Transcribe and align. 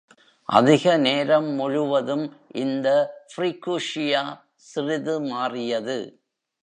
அதிக 0.49 0.97
நேரம் 0.97 1.49
முழுவதும், 1.55 2.25
இந்த 2.55 2.87
ஃப்ரிகூசியா 3.31 4.23
சிறிது 4.55 5.21
மாறியது. 5.21 5.99